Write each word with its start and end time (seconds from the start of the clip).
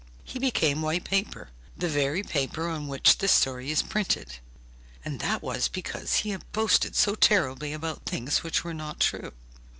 he 0.23 0.39
became 0.39 0.81
white 0.81 1.03
paper, 1.03 1.49
the 1.77 1.87
very 1.87 2.23
paper 2.23 2.67
on 2.67 2.87
which 2.87 3.19
this 3.19 3.31
story 3.31 3.69
is 3.69 3.83
printed. 3.83 4.37
And 5.05 5.19
that 5.19 5.43
was 5.43 5.67
because 5.67 6.21
he 6.25 6.31
had 6.31 6.51
boasted 6.53 6.95
so 6.95 7.13
terribly 7.13 7.71
about 7.71 8.07
things 8.07 8.41
which 8.41 8.63
were 8.63 8.73
not 8.73 8.99
true. 8.99 9.31